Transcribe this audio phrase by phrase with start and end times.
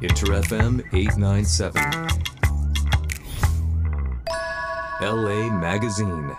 [0.00, 1.72] Inter FM 897.
[5.00, 6.36] LA Magazine.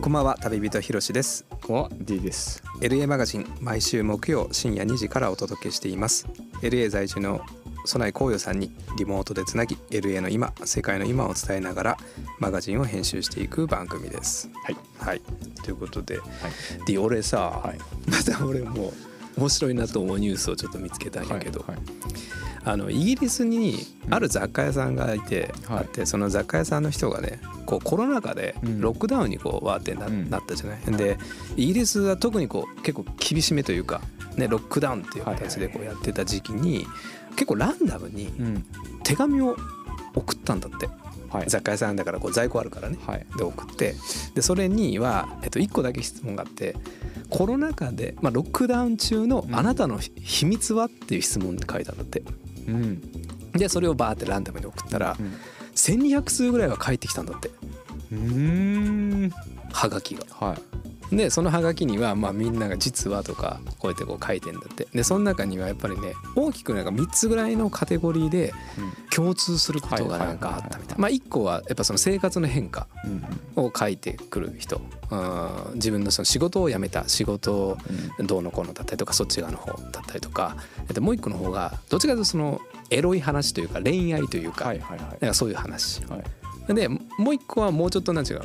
[0.00, 2.64] こんばんは旅人ひろしですこんばんは D です。
[2.80, 6.26] LA マガジン毎週木曜深夜2時からお届けしています
[6.62, 7.40] LA 在住の
[7.84, 11.96] 備え紅葉さんにリモートでつなぎ LA の今世界の今を伝えながら
[12.40, 14.76] マガジンを編集していく番組ですはい。
[14.98, 15.20] はい
[15.62, 16.18] ということで、
[16.86, 17.78] で俺さ、はい。
[18.10, 21.78] また俺もう面白いなと思うニュースをちょっと見つけたんやけど、はい。
[22.64, 23.76] あのイギリスに
[24.08, 25.78] ある雑貨屋さんがいて、はい。
[25.78, 28.80] あってその雑貨屋さんの人がねこうコロナ禍でうん。
[28.80, 30.80] ロックダウンにこうわーってな,、うんなったじゃない？
[30.96, 31.18] で
[31.56, 34.00] イギリスは特にこう結構厳しめというか、
[34.36, 36.86] ね、ロックダウンっていう形でこうやってた時期に
[37.32, 38.64] 結構ランダムにうん。
[39.02, 39.56] 手紙を
[40.14, 40.88] 送ったんだって
[41.32, 41.48] はい。
[41.48, 43.26] 雑貨屋さんだからこう在庫あるからねはい。
[43.36, 43.94] で送って
[44.34, 46.76] でそれには、えっと、1個だけ質問があって
[47.30, 52.22] コロナ禍で、まあ、ロックダウン中のあなたの秘密はっていう質問って書いたんだって
[52.68, 53.00] うん。
[53.52, 55.34] でそれをバーってランダムに送ったらうん。
[55.74, 57.48] 1200通ぐらいは返ってきたんだって
[58.12, 59.32] うーん。
[59.72, 60.24] はがきが。
[60.38, 60.58] はい。
[61.12, 64.88] でそのはがきにはまあみんなが「実は」とかこうやってこう書いてんだって。
[64.92, 68.54] でその中にはやっぱりね大きくなんか3つぐらいのカテゴリーで
[69.14, 73.64] 共通することがなんかあったみたいまあ1個はやっぱその生活の変化うん。
[73.64, 74.80] を書いてくる人。
[75.10, 75.74] うん。
[75.74, 77.78] 自分のその仕事を辞めた仕事を
[78.20, 80.56] どうのこうのだったりとかそっち側の方だったりとか。
[80.88, 84.72] えっともう一個の方がどっちかというとそのエロい話というか恋愛というか。
[84.72, 84.78] なん
[85.20, 86.02] かそういう話。
[86.06, 86.24] はい。
[86.74, 88.44] でもう一個はもうちょっとなん違うの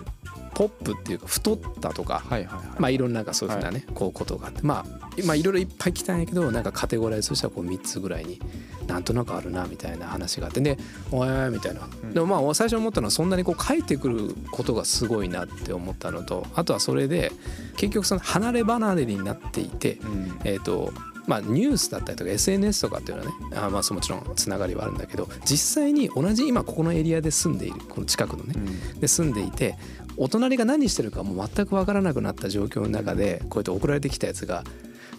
[0.57, 2.45] ポップっていうか太ったとか、はい。
[2.45, 2.61] はい。
[2.79, 4.85] まあいろんななんかそういうふうなね、こうことがあってまあ
[5.25, 8.39] まあいろいろいっぱい来たんやけどなんかカテゴライズとしてはこう3つぐらいに
[8.85, 10.77] なんとなくあるなみたいな話があってで
[11.11, 17.31] 「おい」みたいな、んでもまあ最初思ったのはそんなにこう書いてくることがすごいなって思ったのとあとはそれで
[17.75, 20.39] 結局その離れ離れになっていて、うん。
[20.43, 20.93] えーと
[21.25, 28.99] まあ、ニュースだったりとか SNS とかっていうのはねあまあもちろんつながりはあるんだけど実際に同じ今ここのエリアで住んでいるこの近くのねうん。
[29.01, 29.75] で住んでいて
[30.17, 34.63] お隣が何してるかもう全く分からなくなった状況の中でこうやって送られてきたやつが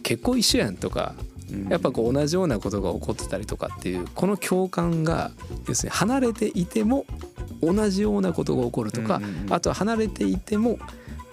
[0.02, 1.14] 結構一緒やんとか
[1.50, 1.68] うん。
[1.68, 5.30] やっぱこう同じようなことが起こってたりとかっていうこの共感が
[5.66, 7.06] 要するに離れていても
[7.62, 9.20] 同じようなことが起こるとか
[9.50, 10.78] あとは離れていても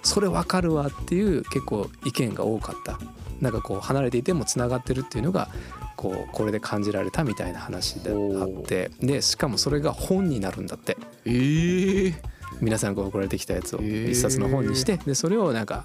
[0.02, 2.98] それ分かるわっていう結構意見が多かった。
[3.40, 5.50] なんかこう離れていてもつながってるっていうのが
[5.94, 8.90] こうこれで感じられたみたいな話であって。
[9.00, 10.96] でしかもそれが本になるんだって。
[11.26, 12.35] ええ。
[12.60, 14.10] 皆さんが送られてきたやつをへー。
[14.10, 15.84] 一冊の本にしてでそれをなんか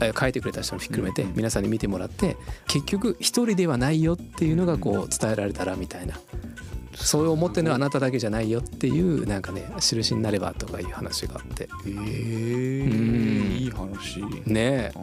[0.00, 6.14] え書いてくれた人もひっくるめて皆さんに見てもらって結局一人ではないよっていうのがこう伝えられたらみたいな。
[6.92, 11.68] そう思ってるのはあなただけじゃないよっていうなんかね印になればとかいう話があって。
[11.86, 11.90] ええ。
[11.90, 13.56] うん。
[13.58, 14.22] いい話。
[14.44, 15.00] ねあ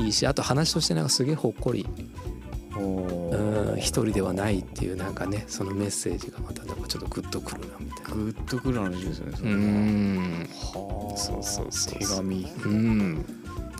[0.00, 1.86] えいいしあと話としてなんかすげえほっこり。
[1.86, 2.33] お
[2.76, 8.14] うんー一人ではないっていうなんかねそのメッセージがまたなんかちょっとグッとくるなみたいな。
[8.14, 9.36] グッとくる話ですね。
[9.36, 11.16] そうんはあ。
[11.16, 12.52] そうそうそう手紙。
[12.64, 13.24] うん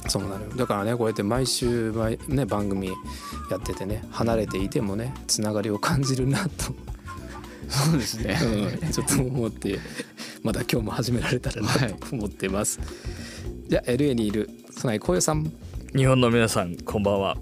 [0.08, 2.88] そうなのよだからねこうやって毎週毎、ね、番組
[3.50, 6.50] やっててね離れていてもねつながりを感じるなと、
[7.68, 8.38] そうですね。
[8.42, 9.78] うんちょっと思って
[10.42, 12.80] また今日も始められたらなはいと思ってます、
[13.68, 15.50] じゃあ LA にいる備えこよさん
[15.94, 17.36] 日本の皆さんこんばんは。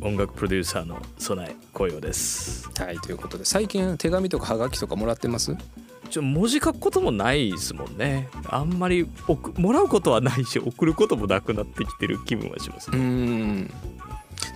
[0.00, 2.66] 音楽プロデューサーの備え紅葉です。
[2.80, 5.54] はいということで最近手紙とかはがきとかもらってます？
[6.08, 8.30] ちょ文字書くこともないですもんね。
[8.46, 13.70] あんまり送もらうことはないし送ることもなくなってきてる気分はしますうねん。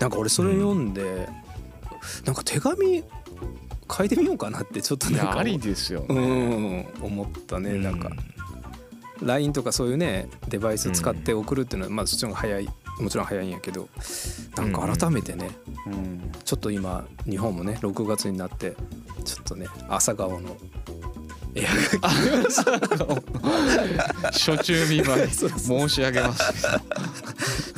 [0.01, 1.29] なんか俺それ読んで、
[2.25, 3.05] なんか手紙
[3.95, 6.85] 書いてみようかなってちょっとなんかありですようね。
[6.85, 7.75] ん思ったね。
[7.75, 8.11] なんか
[9.21, 12.69] LINE とかそういうねデバイス使って送るっていうのは、まあそっちの方が早い
[13.01, 13.89] もちろん早いんやけど
[14.57, 15.51] なんか改めてね、
[15.87, 16.33] うん。
[16.45, 18.77] ちょっと今日本もね6月になって
[19.25, 20.57] ちょっとね朝顔の
[21.55, 21.71] エア
[22.01, 22.09] が
[24.33, 26.53] 初中見舞い 申し上げます。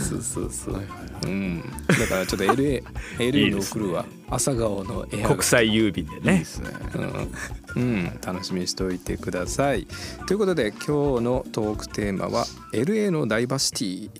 [0.05, 0.91] そうそうそう、はいは
[1.23, 2.83] いうん、だからちょっと LA, い
[3.19, 3.81] LA いですね。
[3.81, 6.71] に送るわ朝顔のエア国際郵便でいいねですね。
[7.75, 9.87] うん、うん、楽しみにしておいてください。
[10.27, 14.10] ということで今日のトークテーマは LA のダイバーシティ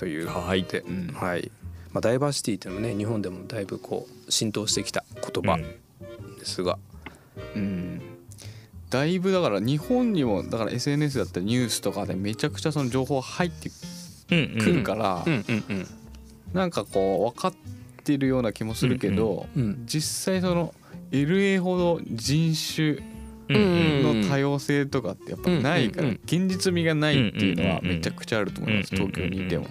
[0.00, 0.26] という。
[0.26, 0.64] はい。
[0.64, 1.12] で、うん。
[1.14, 1.52] はい。
[1.92, 6.78] まあ、ダイバーシティっていうのもね日本でもだいぶこう浸透してきた言葉ですが、
[7.54, 8.00] うん。
[8.88, 13.70] だいぶだから日本にもだから SNS だったりニュースとかでめちゃくちゃその情報が入って
[14.30, 15.86] うんうんくるから、うんうんうん。
[16.54, 17.54] なんかこう分かっ
[18.04, 20.74] てるような気もするけど、うん実際その
[21.10, 23.19] LA ほど人種うんうん
[23.58, 29.66] の多様性とかってやっぱないから現実味がないっていうのはめちゃくちゃあると思います東京にいても。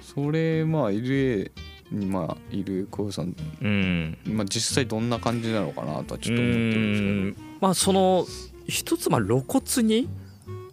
[0.00, 1.50] それまあ LA
[1.90, 4.18] にまあいる小籔さん、うん。
[4.26, 7.12] まあ、実際どんな感じなのかなとはちょっと思ってるんですけど。
[7.12, 7.36] うん。
[7.60, 8.26] まあその
[8.66, 10.08] 一つまあ露骨に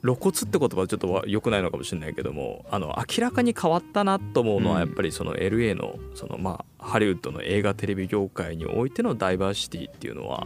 [0.06, 4.88] 露骨って言葉はちょっと良くないのかもしれないけどもあの明らかに変わったなと思うのはうん。
[4.88, 10.46] やっぱりその LA のそのまあハリウッドの映画テレビ業界においてのダイバーシティっていうのは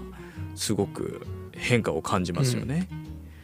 [0.55, 2.87] すごく変化を感じますよね。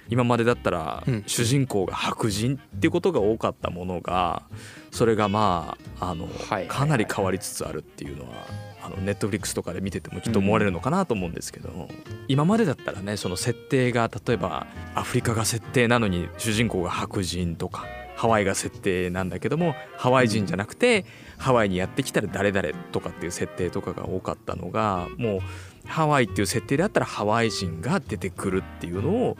[0.07, 1.23] 今までだったらうん。
[1.27, 4.43] 主人公が白人っていうことが多かったものが
[4.91, 6.67] それがまああのはい。
[6.67, 8.45] かなり変わりつつあるっていうのは
[8.85, 11.89] あのネットフリックスとかで見ててもきっと思われるのかなと思うんですけど、
[12.27, 17.85] 今までだったらねその設定が例えばアフリカが設定なのに主人公が白人とか
[18.15, 21.05] ハワイが設定なんだけどもハワイ人じゃなくて
[21.37, 25.39] ハワイにやってきたら誰々とかっていう設定とかが多かったのがもう
[25.87, 29.37] ハワイっていう設定であったらハワイ人が出てくるっていうのを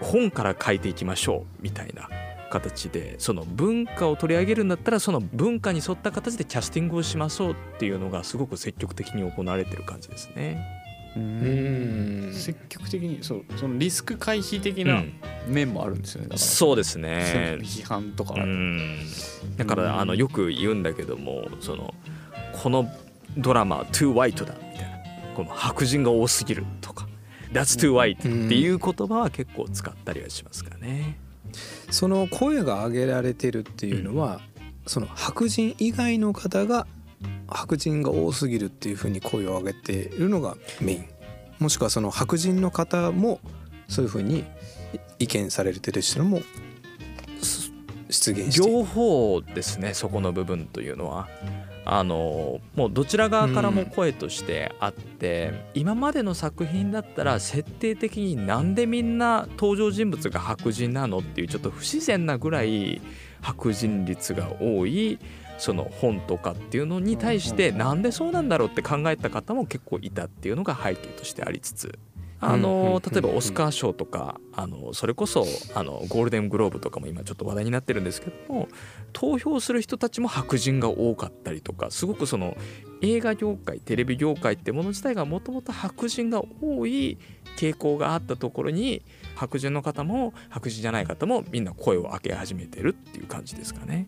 [0.00, 2.08] 本から書いていきましょうみたいな
[2.50, 10.62] 形でその文化を取り上げるんだったらその文化に沿った形でキャスティングをしましょうっていうのがすごく積極的に行われてる感じですね。
[11.16, 12.30] ううん。
[12.30, 15.12] ん積極的にそうそのリスク回避的うなん
[15.48, 16.26] 面もあるんですよね。
[16.26, 17.58] だからそうですね。
[17.62, 18.98] 批判とかうん。
[19.56, 21.94] だかうんらあのよく言うんだけどもその
[22.62, 22.88] この
[23.38, 25.34] ドラマは too white だみたいな。
[25.34, 27.08] この白人が多すぎるとか。
[27.52, 31.18] that's too white っていう言葉は結構使ったりはしますかね。
[31.90, 34.40] その声が上げられてるっていうのは、
[34.86, 36.86] その白人以外の方が
[37.48, 41.08] 白人が多すぎるっていうふうに声を上げているのがメイン。
[41.58, 43.40] もしくはその白人の方も
[43.88, 44.44] そういうふうに
[45.18, 46.40] 意見されてる人も
[48.08, 48.78] 出現している。
[48.78, 51.28] 両方ですねそこの部分というのは
[51.92, 63.00] あのもうどちら側からも声としてあって、今までの作品だったら設定的になんでみんな登場人物が白人なのっていうちょっと不自然なぐらい
[63.40, 65.18] 白人率が多い
[65.58, 71.98] その本とかっていうのに対してなんでそうなんだろうって考えた方も結構いたっていうのが背景としてありつつ
[72.42, 75.44] あの例えばオスカー賞とかあのそれこそ
[75.74, 78.68] あのゴールデングローブとかも今ちょっと話題になってるんですけども
[79.12, 82.56] 投票する人たちも白人が多かったりとかすごくその
[83.02, 87.18] 映画業界テレビ業界ってもの自体がもともと白人が多い
[87.56, 89.02] 傾向があったところに
[89.34, 94.06] 白人の方も白人じゃない方もみんな声を上げ始めてるっていう感じですかね。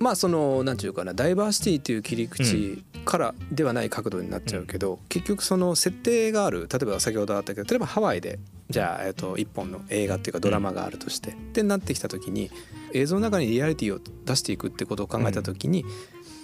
[0.00, 8.38] うんうんうんうんうんまあそのなんていうかなダイバーシティという切り口からではない角度になっちゃうけど、結局その設定がある例えば先ほどあったけど例えばハワイで
[8.70, 12.50] じゃあ、えっと、一本の映画っていうかドラマがあるとして、ってなってきた時に
[12.94, 15.84] 映像の中にリアリティを出していくってことを考えた時に、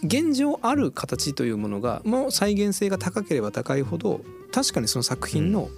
[0.04, 4.20] 現状ある形というものがもう再現性が高ければ高いほど
[4.52, 5.70] 確かにその作品の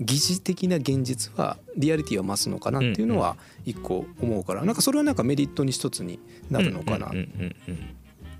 [0.00, 7.08] 疑似的な現実はリアリティを増すのかなっていうのは一個思うからなんかそれはなんかメリットに一つになるのかな。
[7.08, 7.16] うん。
[7.16, 7.74] うんうん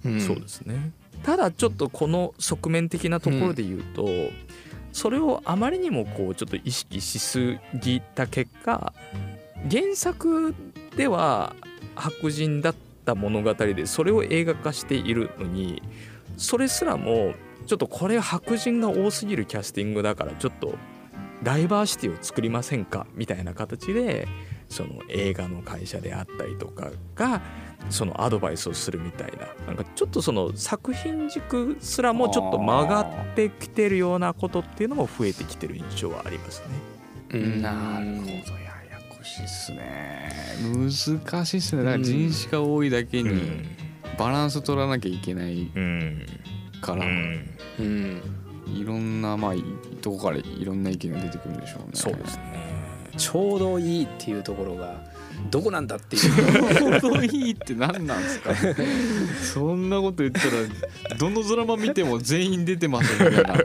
[0.06, 0.14] うん。
[0.14, 0.20] うん。
[0.20, 0.92] そうですね。
[1.24, 4.06] ただちょっとこの側面的なところで言うと、
[4.92, 8.92] それをあまりにもこうちょっと意識しすぎた結果
[9.70, 10.54] 原作
[10.96, 11.54] では
[11.94, 15.82] 白人だった物語でそれを映画化しているのに
[16.36, 17.34] それすらも
[17.66, 20.76] ちょっとこれ白人が多すぎるキャスティングだからちょっと
[21.42, 23.06] ダイバーシティを作りませんか？
[23.14, 24.26] みたいな形で
[24.68, 27.40] その映画の会社であったりとかが
[27.90, 29.46] そのアドバイスをするみたいな。
[29.66, 36.66] なんかちょっとその作品軸すらもちょっと曲がってきてるようなことっていうのも増えてきてる印象はありますね。
[37.30, 37.62] うん。
[37.62, 38.30] なるほど。
[38.30, 38.38] や
[38.90, 40.30] やこしいっすね。
[40.60, 41.84] 難しいっすね。
[41.84, 43.62] だから人種が多いだけに
[44.18, 46.26] バランス取らなきゃいけないうん。
[46.80, 48.37] から、うん
[48.74, 49.62] いろんなまあい
[50.00, 52.68] とこからいろんな意見が出てくるんでしょうねそうですね。
[53.16, 55.02] ちょうどいいっていうところが
[55.50, 56.74] どこなんだっていう。
[57.00, 58.54] ちょうどいいって何なんですか
[59.42, 63.56] そんなこと言ったらどのドラマ見ても全員出てますみたいな。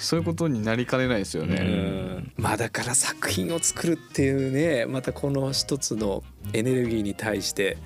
[0.00, 1.56] そういうことになりかねないですようね。
[1.58, 2.32] ん。
[2.36, 7.76] まあだから作品を作るっていうねまたこの一つのエネルギーに対して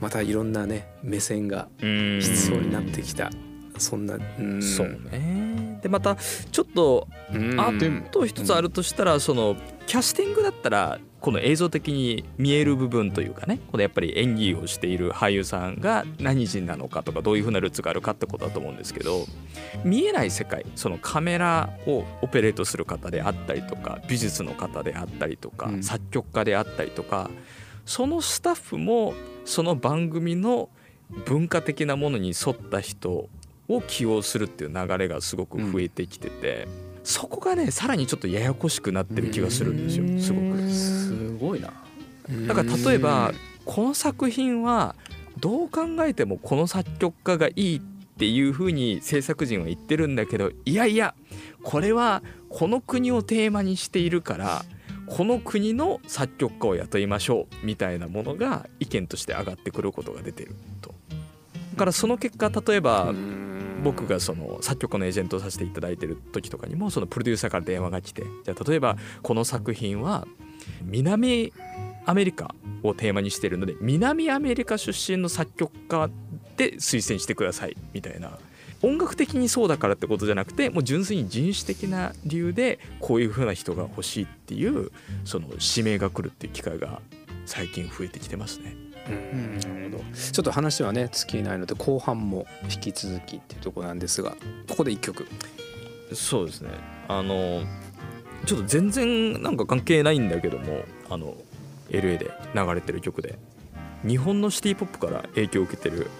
[0.00, 2.18] またいろんなね目線がうん。
[2.22, 3.30] 必要になってきた。
[3.78, 4.62] そんなうん。
[4.62, 5.53] そうね。
[5.84, 7.60] でまたちょっとうん。
[7.60, 7.70] あ
[8.10, 9.54] と一つあるとしたらその
[9.86, 19.26] キャスティングだったらこの映像的に見える部分というかねこのやっぱり演技をしている俳優さんが何人なのかとかどういうふうなルーツがあるかってことだと思うんですけど
[19.84, 25.82] 見えない世界そのカメラをオペレートする方であったりとか美術の方であったりとか、うん。
[25.82, 27.30] 作曲家であったりとか
[27.84, 29.12] そのスタッフも
[29.44, 30.70] その番組の
[31.26, 33.28] 文化的なものに沿った人
[33.68, 36.68] を起用するっていう流れがすごく増えてきてて、
[37.02, 40.70] そこがねさらにちょっとややこしくなってる気がするんですよすごく。
[40.70, 41.72] すごいな。
[42.46, 43.32] だから例えば
[43.64, 44.94] この作品は
[45.38, 47.80] どう考えてもこの作曲家がいいっ
[48.16, 51.14] ていうふうに制作陣は言ってるんだけどいやいや
[51.62, 54.64] これはこの国をテーマにしているから
[55.06, 60.94] この国の作曲家を雇いましょうみたいなものが意見として上がってくることが出てると。
[61.72, 63.12] だからその結果例えば
[63.84, 70.26] 僕がその作曲家のエージェントをさせていただいてる時とかにもそのプロデューサーから電話が来てじゃあ例えばこの作品は
[70.82, 71.52] 南
[72.06, 76.10] アメリカをテーマにしてるので南アメリカ出身の作曲家
[76.56, 78.38] で推薦してくださいみたいな
[78.82, 84.90] 音楽的にそうだからってことじゃなくてもう純粋に人種的な理由でこういう風な人が欲しいっていう
[85.24, 87.00] その指名が来るっていう機会が
[87.46, 88.93] 最近増えてきてますね。
[89.08, 90.04] なるほど。
[90.14, 94.30] ちょっと話はね尽きないので後半も引き続きっていうところなんですが
[94.68, 95.26] ここで一曲。
[96.12, 96.70] そうですね。
[97.08, 97.62] あの
[98.46, 101.34] ちょっと全然なんか関係ないんだけどもあの
[101.90, 103.38] LA で流れてる曲で
[104.06, 106.10] 日本のシティ・ポップから影響を受けてる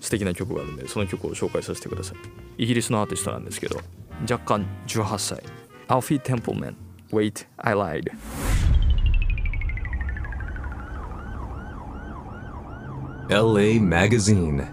[0.00, 2.16] 素敵な曲があるんでその曲を紹介させてください。
[2.62, 3.80] イギリスのアーティストなんですけど
[4.22, 5.42] 若干18歳。
[5.88, 6.76] アルフィー・テンプルマン
[7.10, 8.12] Wait I lied
[13.30, 14.66] LA Magazine.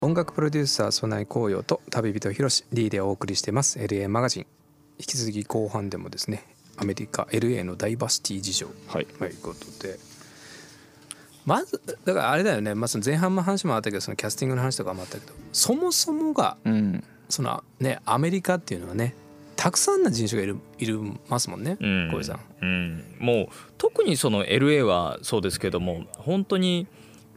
[0.00, 3.78] 音楽プロデューサー曽内紅葉と旅人ひろし D でお送りしてます。
[3.78, 4.46] LA マガジン
[4.98, 6.46] 引き続き後半でもですね
[6.78, 8.68] アメリカ LA のダイバーシティ事情。
[8.88, 9.04] はい。
[9.04, 9.98] ということで。
[11.44, 17.04] まずだからあれだよね、まあ、その前半の話もあったけどそのキャスティングの話とかもあったけどそもそもがうん。
[17.28, 19.14] そのねアメリカっていうのはね
[19.56, 22.40] たくさんの人種がいるいるますもんねうん小井さん。
[22.62, 23.46] うん、もう
[23.78, 26.86] 特にその LA はそうですけども本当に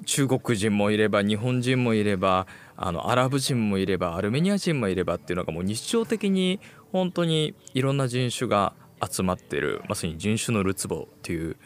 [0.06, 6.60] 中国人もいれば日本人もいればあのアラブ人もいればアルメニア人もいればっていうのがもう日常的に
[6.92, 8.74] 本当にいろんな人種が
[9.06, 11.58] 集まってるまさに人種のるつぼっていう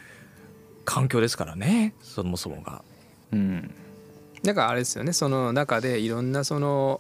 [0.85, 2.83] 環境ですからねそもそもが。
[3.31, 3.73] うん
[4.43, 6.99] だからあれですよねその中でいろんなその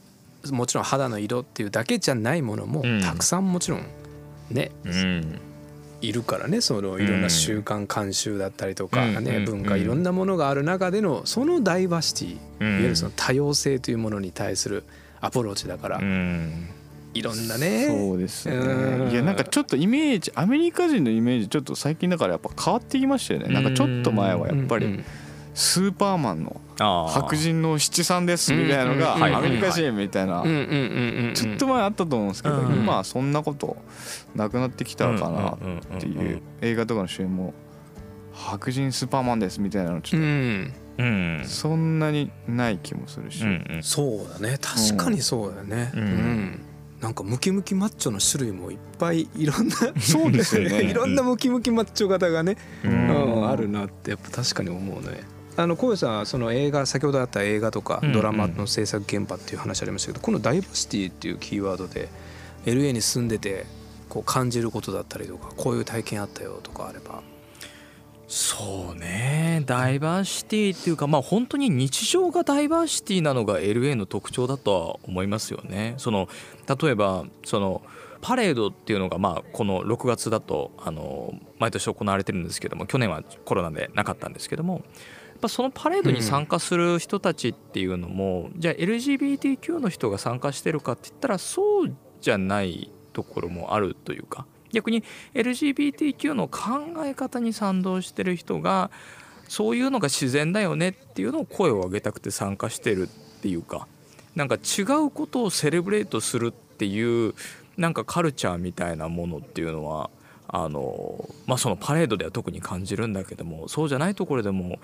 [0.49, 3.01] もちろん肌の色っていうだけじゃないものもうん。
[3.01, 3.85] たくさんもちろん
[4.49, 5.39] ね、うん。
[6.01, 9.45] いるからねそのいろんな習慣慣習だったりとかね、うん。
[9.45, 9.81] 文化うん。
[9.81, 12.71] いろんなものがある中でのそのダイバーシティ、うん。
[12.71, 14.83] いわゆるその多様性というものに対する
[15.19, 16.69] アプローチだから、うん。
[17.13, 17.87] いろんなね。
[17.87, 18.55] そうですね。
[18.55, 19.11] うん。
[19.11, 23.53] いやなんかちょっとイメージアメリカ人のイメージちょっと最近だからやっぱ変わってきましたよね。
[23.53, 25.05] なんかちょっと前はやっぱりうんうん
[25.53, 26.61] スーパーマンの
[27.09, 30.43] 白人の七三ですみたいなのがアメリカ人みたいな
[31.33, 33.77] ちょっと前あったと思うんですけどうん今はそんなこと
[34.35, 35.51] なくなってきたかな
[35.97, 37.53] っていう映画とかの主演も
[38.33, 40.73] 白人スーパーマンですみたいなのちうょっん。
[40.97, 41.39] うん。
[41.43, 43.43] とそんなにない気もするし。
[43.81, 44.57] そうだね。
[44.61, 46.61] 確かにそうだよね、うん。
[47.01, 50.83] なんかムキムキマッチョの種類もいっぱいいろんなそうですよね。
[50.89, 53.07] いろんなムキムキマッチョ型がね、ううん
[53.41, 55.21] んあるなってやっぱ確かに思うね。
[55.57, 62.09] あの小林さんその映画先ほどあった映画とかうんうんドラマの制作現場っていう話ありましたけど、このダイバーシティっていうキーワードで
[62.65, 63.65] LA に住んでて
[64.09, 67.21] こう感じることだったりとかこういう体験あったよとかあれば。
[68.27, 75.95] そうねダイバーシティっていうかまあ本当に日常がダイバーシティなのが LA の特徴だとは思いますよね。
[75.97, 76.29] その
[76.81, 77.81] 例えばその
[78.21, 84.81] パレードっていうのがまあこの6月だとあの毎年行われてるんですけども去年はコロナでなかったんですけども
[85.41, 98.89] ぱそのパレードに参加する人たちっていうのも、じゃあ LGBTQ の人が参加してるかって言ったらそうじゃないところもあるというか逆に LGBTQ の考え方に賛同してる人が
[99.47, 103.87] そういうのが自然だよねっていうのを声を上げたくて参加してるっていうか
[104.35, 107.33] なんか違うことをセレブレートするっていう
[107.75, 110.09] なんかカルチャーみたいなものっていうのは
[110.47, 114.79] あのまあそのパレードでは特に感じるんだけどもそうじゃないところでも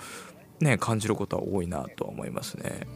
[0.60, 2.88] ね感じることは多いなとは思いますね。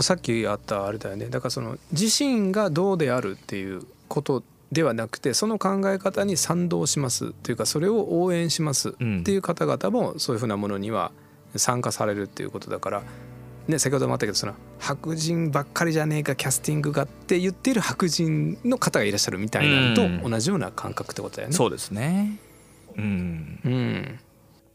[0.00, 4.42] さっきあったあれだよねだからその自身がどうであるっていうこと
[4.72, 8.92] ではなくてその考え方に賛同しますというかそれを応援しますっ
[9.22, 11.12] ていう方々もそういうふうなものには
[11.56, 13.02] 参加されるっていうことだから、
[13.68, 21.54] ね、先ほどもあったけどその白人ばっかりじゃねえかキャスティングがって言っている白人の方がいらっしゃるみたいなのと同じような感覚ってことだよね。
[21.54, 22.38] そうですね。
[22.96, 23.60] うん。
[23.64, 24.18] うん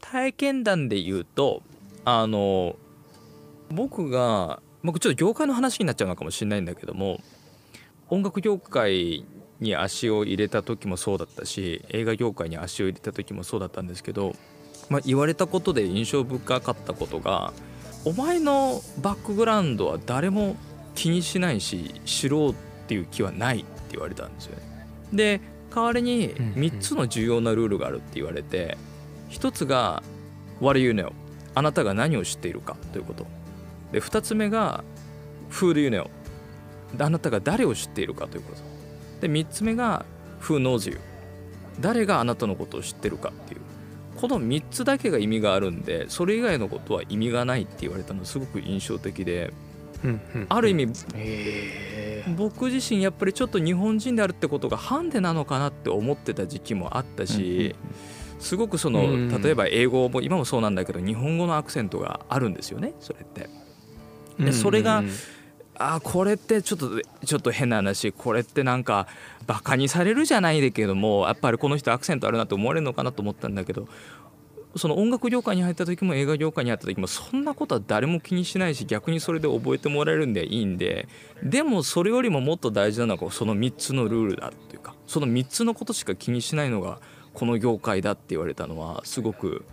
[0.00, 1.62] 体験談で言うと
[2.04, 2.76] あの
[3.70, 7.20] 僕が僕ちょっと業界の話になっちゃうのかもしれないんだけども
[8.08, 9.24] 音楽業界
[9.60, 14.34] に足を入れた時もそうだったし映画業界に足を入れた時もそうだったんですけど、
[14.88, 17.52] まあ、言われたことで印象深かったことが
[18.04, 20.56] 「お前のバックグラウンドは誰も
[20.94, 22.54] 気にしないし知ろうっ
[22.88, 24.62] ていう気はない」って言われたんですよね。
[25.12, 25.40] で
[25.72, 28.78] 代わりにうんうん3つの重要なルールがあるって言われて
[29.28, 30.02] 一つが
[30.60, 31.12] 「What do you know?」
[31.54, 33.26] あなたが何を知っているかということ。
[33.92, 34.84] で2つ目が
[35.50, 36.08] Who do you know
[36.96, 38.62] であなたが誰を知っているかということ。
[39.20, 40.04] で3つ目が
[40.40, 40.98] Who knows you
[41.80, 43.60] 誰があなたのことを知ってるかっていう。
[44.16, 49.52] この3つだけが意味があるんでそれ以外のことは意味がないって言われたのすごく印象的で。
[50.48, 57.76] ある意味へ僕自身やっぱりちょっと日本人であるってことがハンデなのかなって思ってた時期もあったし
[58.40, 63.48] すごくそのうん例えば英語も今もそうなんだけど日本語のアクセントがあるんですよねそれって。
[64.38, 65.04] でそれが
[65.74, 66.90] あーこれってちょっと
[67.24, 69.06] ちょっと変な話これってなんか
[69.46, 73.88] バカにされるじゃないでけどもやっぱりこの人アクセントあるなと思われるのかなと思ったんだけど
[74.76, 81.08] その音楽業界に入った時も映画業界に入った時もそんなことは誰も気にしないし逆にそれで覚えてもらえるんでいいんで
[81.42, 87.00] でもそれよりももっと大事なのがその3つのルールだっていうかその3つのことしか気にしないのが
[87.40, 89.64] この業界だって言われたのはすごく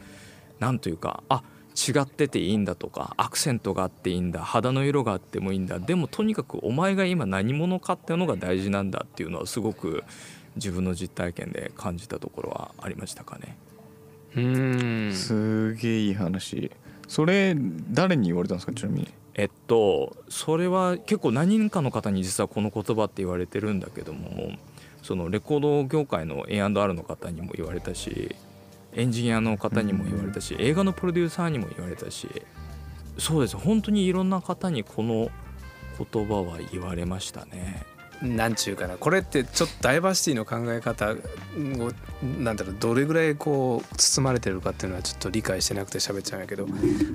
[0.59, 1.43] なんというかあ
[1.75, 10.05] 違ってていいんだとかアクセントがあっていいんだ肌の色があってもいいんだでもとにかくお前が今何者かっていうのが大事なんだっていうのはすごく
[10.55, 13.57] 自分の実体験で感じたところはありましたかね。
[14.37, 15.13] うん。
[15.13, 16.71] すげえいい話。
[17.07, 17.53] それ
[17.91, 19.09] 誰に言われたんですかちなみに？
[19.35, 24.53] えっとそれは結構何人かの方に実はこの言葉って言われてるんだけども
[25.07, 28.35] そのレコード業界の A&R の方にも言われたし
[28.91, 32.27] エンジニアの方にも言われたし映画のプロデューサーにも言われたし
[33.17, 35.29] そうです本当にいろんな方にこの
[35.97, 37.85] 言葉は言われましたね。
[38.21, 41.15] なんちゅうかなこれってちょっとダイバーシティの考え方を
[42.41, 46.67] なんだろうどれぐらいこう包まれてるかっていうのはちょっと理解してなくて喋っちゃうんやけど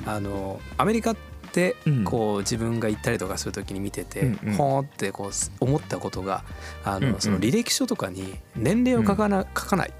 [0.06, 1.16] あのアメリカっ
[1.52, 2.04] てうん。
[2.04, 4.54] こう自分が行ったりとかする時に見てて、うんうん。
[4.54, 6.44] ほーってこう思ったことが
[6.84, 9.92] あの、その履歴書とかに年齢を書かな、書かない。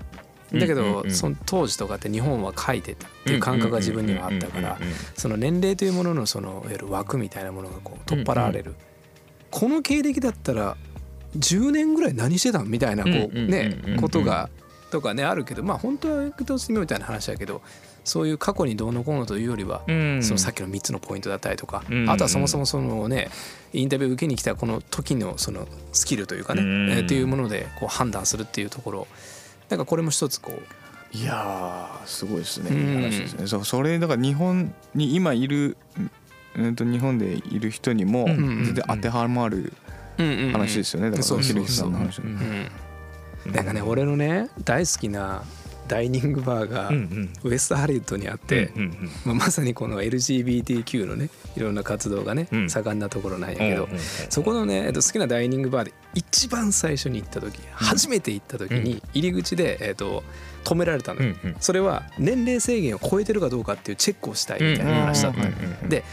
[0.52, 4.78] だけど、その当時とかって日本は書いてたっていう感覚が自分にはあったから
[5.14, 8.74] その年齢というもののそのいわゆる枠みたいなものがこう取っ払われる、
[9.50, 10.76] この経歴だったら
[11.38, 12.68] 10年ぐらい何してたん？
[12.68, 14.50] みたいなこうねうんことが
[14.92, 17.62] とかねあるけどまあ本当は役立つみたいな話だけど
[18.04, 20.22] そういう過去にどうのこうのというよりは、うん。
[20.22, 22.10] そのさっきの3つのポイントだったりとか、うん。
[22.10, 23.28] あとはそもそもそのね
[23.72, 26.90] インタビュー受けに来たこの時のそのスキルというかね、うん。
[26.90, 29.06] えーっていうものでこう判断するっていうところ。
[29.68, 31.16] なんかこれも一つこう。
[31.16, 32.70] いやーすごいですね。
[32.70, 33.02] うん。
[33.02, 33.46] 話ですね。
[33.46, 35.76] そうそれだから日本に今いる
[36.56, 38.64] うんと日本でいる人にもうん。
[38.64, 39.72] 全然当てはまる
[40.18, 41.12] 話ですよね。
[41.12, 42.70] だからひろゆきさんの話うんうん
[43.46, 45.42] なんかね俺のね大好きな
[45.88, 46.90] ダイニングバーが
[47.42, 52.70] ウエストハリウッドにあって、うんうんまあ、まさにこの LGBTQ のねいろんな活動がね、うん。
[52.70, 54.00] 盛んなところなんやけど、うんうんうん
[54.30, 60.22] そこのね、えっと、好きなダイニングバーで一番最初に行った時、初めて行った時に入り口で、えっと、
[60.64, 66.04] 止められたのよ、うんうんそれは年齢制限を超えてるかどうかっていうチェックをしたいみたいな話だったで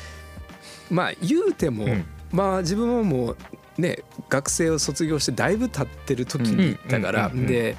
[0.89, 2.05] まあ言うても、うん。
[2.31, 3.37] まあ自分ももう
[3.79, 7.75] ね学生を卒業してだいぶ経ってる時に行ったから、うんうんうんうんで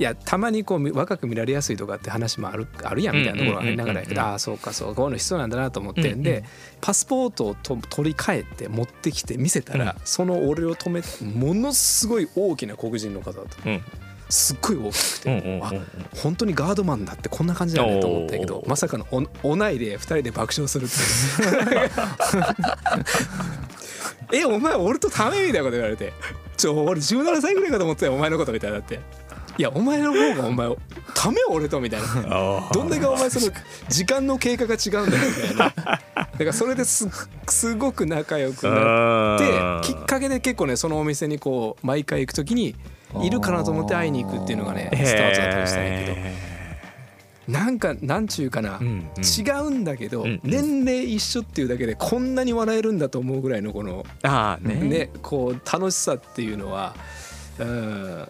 [0.00, 6.44] いやたまにこう若く見られやすいとかって話もあるあるやんみたいなところがありながらああそうかそうこういうの必要なんだなと思って、うんうんで
[6.80, 13.82] パスポートをと取り替えて持ってきて見せたら、その俺を止めてものすごい大きな黒人の方だったうん。
[14.28, 15.72] すっごい大きくて、うんうんうんあ
[16.22, 20.94] 本当にガードマンだってこんな感じだねと思ったけどまさかのおおないで2人で爆笑するって
[24.32, 26.12] えお前俺とためみたいなこと言われて。
[26.56, 28.98] ちょ俺17歳ぐらいかと思ってたよお前のことみたいになって。
[29.58, 30.68] いやお前の方がお前
[31.14, 32.68] ため俺とみたいな。
[32.72, 33.52] どんだけお前その
[33.88, 35.72] 時間の経過が違うんだよみたいな。
[35.74, 37.08] だからそれです
[37.48, 42.76] すごく仲良くなってきっかけで結構ねそのお店にこう毎回行く時に
[43.22, 46.16] いるかなと思って会いに行くっていうのがねスタートだったりしたんやけど
[47.48, 49.02] なんかなんちゅうかな、うんうん。
[49.20, 50.40] 違うんだけど、うんうん。
[50.44, 54.74] 年齢一緒っていうだけでこんなに笑えるんだと思うぐらいのこのああね。
[54.74, 56.94] ねこう楽しさっていうのは
[57.58, 58.28] うん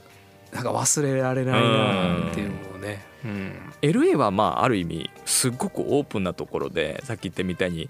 [0.53, 3.53] なんか忘れられないなっていうのをね、うん、
[3.83, 7.89] LA はまあある意味すっごくオープンなところでさっき言ったみたいに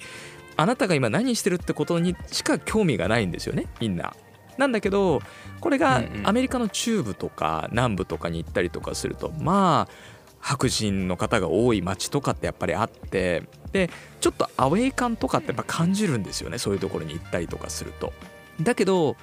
[0.56, 4.14] あなたが今何してるってことにしか興味がないんですよねみんな。
[4.56, 5.20] なんだけど
[5.60, 9.92] これがアメリカの中部とか南部とかに行ったりとかするとまあ
[10.40, 18.12] 白人の方が多い街とかってやっぱりあってでちょっとアウェイ感とかってやっぱ感じるんですよねそういうところに行ったりとかすると。
[18.60, 19.16] だけど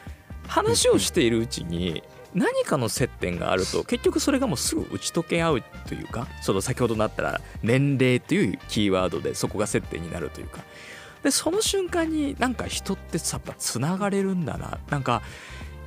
[0.47, 10.61] 話をしているうちに何かの接点があると結局それがもうすぐ打ち解け合うというかその先ほどなったら年齢というキーワードでそこが接点になるというか。
[11.23, 14.77] でその瞬間になんか人ってやっぱつながれるんだな。
[14.91, 15.23] なんか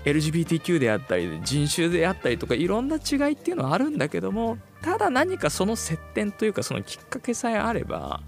[0.05, 8.21] LGBTQ であったり人種であったりとかいろんな違いっていうのはあるんだけどもただ何かその接点というかそのきっかけさえあれば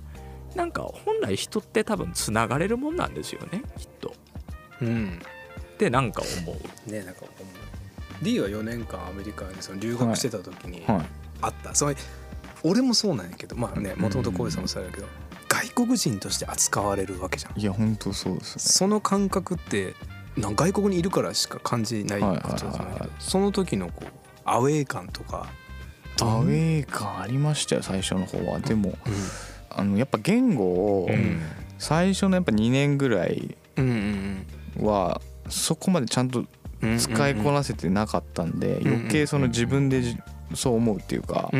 [0.54, 4.14] なんか本来人って多分つながれるもんなんですよねきっと。
[4.82, 5.20] うん。
[5.74, 6.90] ってなんか思う。
[6.90, 8.24] ねなんか思う。
[8.24, 11.06] D は4年間アメリカにその留学してた時にはい。
[11.42, 11.96] あった、それ
[12.62, 15.06] 俺もそうなんやけどまあねもともと浩平さんもそうやけど
[15.48, 17.58] 外国人として扱われるわけじゃん。
[17.58, 18.62] いや本当そうですね。
[18.62, 19.94] その感覚って
[20.36, 23.08] なん外国にいるからしか感じないことじゃないけはいはいはいはい。
[23.08, 24.06] どその時のこう
[24.44, 25.48] アウェー感とか
[26.22, 28.60] アウェー感ありましたよ最初の方は。
[28.60, 28.94] でもう
[29.70, 31.40] あのやっぱ言語をうん。
[31.78, 33.56] 最初のやっぱ2年ぐらい
[34.78, 36.44] はそこまでちゃんと
[36.82, 40.18] うん使いこなせてなかったんで余計その自分でじ
[40.54, 41.50] そう思うっていうか。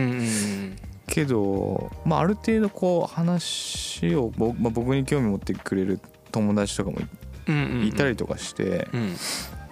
[1.07, 5.99] けどまあある程度こう話をぼまあ僕に興味持ってくれる
[6.31, 6.99] 友達とかも
[7.83, 9.17] いたりとかしてうん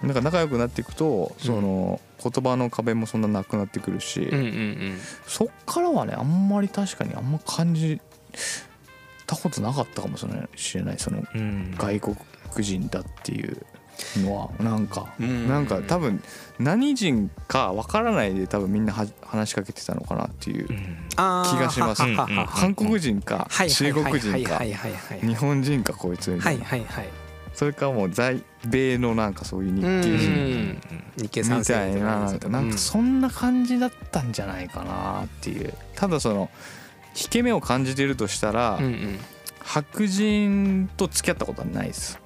[0.03, 4.97] なんか仲良くなっていくとその言葉の壁もそんななくなってくるしうんうんうん。
[5.27, 7.99] そっからはねあんまり確かにあんま感じ
[9.27, 10.25] たことなかったかもし
[10.77, 11.75] れないそのうん。
[11.77, 12.15] 外国
[12.59, 13.57] 人だっていう
[14.23, 14.49] のは。
[14.59, 15.47] なんかうん。
[15.49, 16.23] なんか多分
[16.57, 20.73] 何人かわからないで多分みんなは話しかけてたのかなっていう気
[21.15, 22.03] がします。
[22.55, 24.59] 韓国人かはい中国人か
[25.21, 27.09] 日本人かこいつみたはいいなはいはい
[27.59, 30.81] それかもう在米のなんかそういう日うん系人うん。
[31.23, 35.73] 日系三み世たいななんかそんな感じだったんじゃないかなっていう。
[35.93, 36.49] ただその
[37.21, 38.79] 引け目を感じてるとしたら
[39.61, 42.17] 白人と付き合ったことはないです。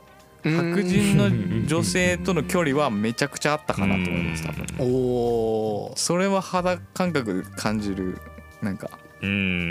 [0.43, 4.65] うん白人の女性との距離はめちゃくちゃあったかなと思います多分。
[4.77, 8.19] おおそれは肌感覚で感じる
[8.61, 9.02] なんかうん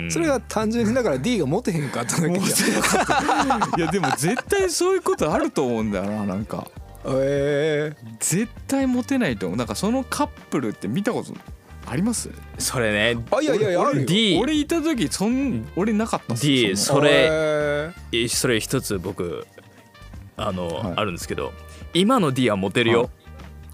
[0.09, 2.67] それが単純にだから D がモテへんかっただけじゃ
[3.67, 3.69] ん。
[3.79, 6.67] いやでも絶対そういうことあると思うんだよななんか。
[7.07, 7.93] え。
[8.19, 9.57] 絶対モテないと思う。
[9.57, 11.33] なんかそのカップルって見たこと
[11.85, 12.29] あります？
[12.57, 13.23] それね。
[13.31, 14.05] あいやいやいやあるよ。
[14.07, 17.09] D 俺いた時そん俺なかった D それ。
[17.29, 19.45] ええそれ一つ僕
[20.35, 20.93] あの、はい。
[20.95, 21.53] あるんですけど
[21.93, 23.11] 今の D はモテるよ、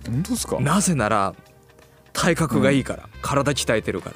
[0.06, 0.60] 本当ですか？
[0.60, 1.34] なぜなら
[2.12, 4.16] 体格がいいから、体鍛えてるから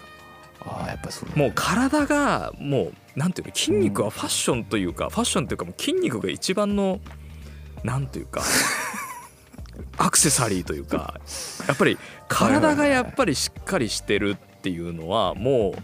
[0.94, 7.00] やっぱそうもう体がもうなんていうの筋肉はファッションというか、ファッションというかもう筋肉が一番の
[7.84, 8.42] なんというか
[9.98, 11.20] アクセサリーというか
[11.68, 15.76] やっぱり体がやっぱりしっかりしてるっていうのはも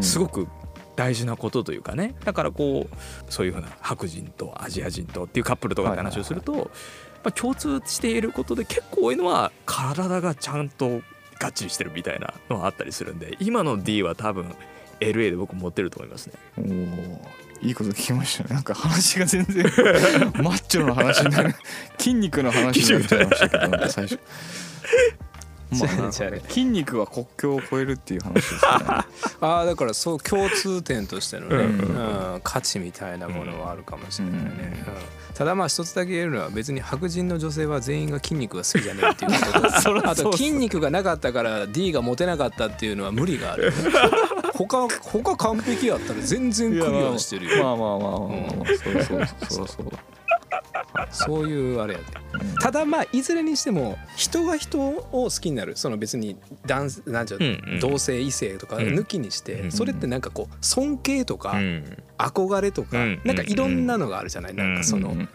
[0.00, 0.46] うすごく
[0.96, 2.14] 大事なことというかね。
[2.24, 6.70] だからこうそういうふうな白人とアジア人とっていうカップルとかって話をすると、
[7.24, 11.02] まあ、共通していることで結構多いのは体がちゃんと
[11.42, 14.54] がっちりしてるみたいなのがあったりするんで今の D は多分
[15.00, 16.34] LA で僕持ってると思いますね。
[16.58, 18.54] おおいいこと聞きましたね。
[18.54, 19.64] なんか話が全然
[20.42, 21.54] マッチョの話になる。
[21.98, 24.18] 筋肉の話になっちゃいましたけど最初。
[25.78, 26.42] まあじゃあね。
[26.48, 28.60] 筋肉は国境を越えるっていう話ですね。
[28.62, 29.06] あ
[29.40, 34.84] あだからそう共通点としてのね、ううんん価値みたいなものはあるかもしれないね、
[35.30, 35.34] うん。
[35.34, 40.00] ただまあ一つだけ言えるのは別に白人の女性は全員が筋肉が好きじゃねえっていうこと。
[40.02, 43.72] とあと筋肉がなかったから D がモテなかったっていうのは無理がある。
[44.54, 47.64] 他他完璧やったら全然クリアしてるよ。
[47.64, 49.92] まあまあまあまあまあまあそうそうそうそう
[51.10, 55.76] そういうあれやでうんただまあいずれにしても人が人を好きになる。
[55.76, 56.36] その別に
[56.66, 57.80] 男なんちゃう、うんうん。
[57.80, 59.72] 同性異性とか抜きにして、うん。
[59.72, 61.96] それってなんかこう尊敬とかうん。
[62.18, 63.20] 憧れとか、うん。
[63.24, 65.28] なんかいろんなのがあるじゃない、なんかその、うん。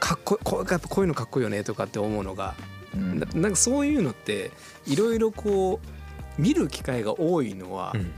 [0.00, 2.54] かっここうやっぱこういうのかっこいいよねとかって思うのが、
[2.94, 3.18] うん。
[3.18, 4.50] ななんかそういうのって
[4.86, 8.10] いろいろこう見る機会が多いのは、うん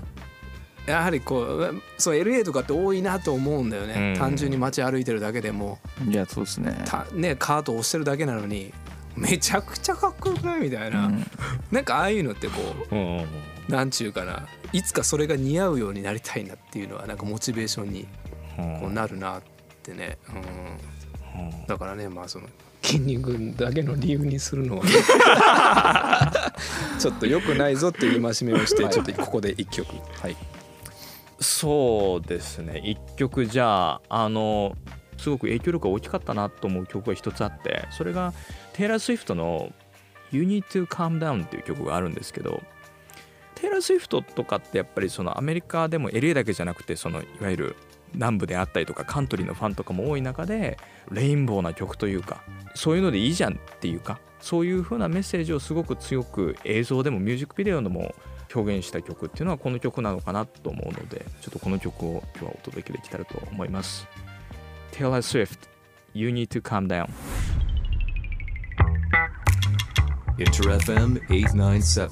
[0.86, 4.18] やはりこうそう LA とかって多いなと思うんだよね、うん。
[4.18, 5.78] 単純に街歩いてるだけでも。
[6.08, 6.82] いやそうですね。
[6.86, 8.72] た、ね、カート押してるだけなのに
[9.16, 10.60] めちゃくちゃかっこよくない？
[10.60, 11.26] みたいな、うん。
[11.70, 12.54] なんかああいうのってこ
[12.90, 13.26] ううんうん
[13.68, 14.46] なんちゅうかな。
[14.72, 18.08] いつかそれが似合うようになりたいなっていうのはなんかモチベーションに
[18.80, 19.42] こうなるなっ
[19.82, 20.16] てね、
[21.34, 22.46] うん、だからねまあその
[22.82, 26.32] 筋肉だけの理由にするのは
[26.98, 29.88] ちょっと良くないぞっていう戒めをしてちょっとここで一曲。
[30.20, 30.36] はい
[31.40, 32.82] そうですね。
[32.84, 34.76] 一曲じゃああの
[35.16, 38.32] すごく影響力が大きかったなと思う曲が一つあってそれが
[38.72, 39.70] テイラー・スウィフトの
[40.32, 42.62] 「You Need to Calm Down」っていう曲があるんですけど
[43.54, 47.76] テイラー・スウィフトとかってやっぱりそのアメリカでも LA だけじゃなくてそのいわゆる
[48.14, 50.78] 南部であったりとかカントリーのファンとかも多い中で
[51.10, 52.42] レインボーな曲というか
[52.74, 58.14] そういうのでいいじゃんっていうかそういう風なメッセージをすごく強く映像でもミュージックビデオでも
[58.54, 64.06] 表現した曲っていうのはこの曲なのかなと思うのでちょっとこの曲を今日はお届けできたらと思います
[64.92, 65.68] Taylor Swift
[66.14, 67.08] You Need to Calm Down
[70.40, 72.08] Inter FM 897.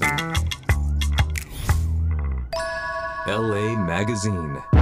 [3.27, 4.78] LA Magazine.